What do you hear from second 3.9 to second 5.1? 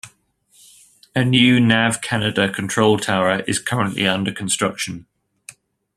under construction.